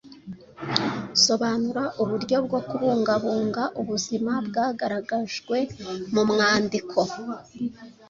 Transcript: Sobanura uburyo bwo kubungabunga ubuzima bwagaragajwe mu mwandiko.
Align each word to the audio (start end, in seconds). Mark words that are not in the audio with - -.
Sobanura 1.25 1.83
uburyo 2.01 2.37
bwo 2.45 2.59
kubungabunga 2.67 3.63
ubuzima 3.81 4.33
bwagaragajwe 4.47 5.57
mu 6.13 6.23
mwandiko. 6.29 6.99